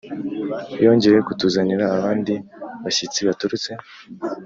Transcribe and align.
yongeye 0.83 1.19
kutuzanira 1.27 1.85
abandi 1.97 2.33
bashyitsi 2.83 3.19
baturutse 3.27 3.71